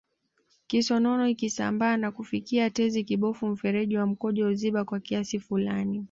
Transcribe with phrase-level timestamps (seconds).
[0.67, 5.99] Kisonono ikisambaa na kufikia tezi kibofu mfereji wa mkojo huziba kwa kiasi fulani